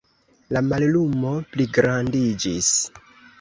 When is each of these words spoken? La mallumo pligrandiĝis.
La 0.55 0.61
mallumo 0.69 1.33
pligrandiĝis. 1.51 2.73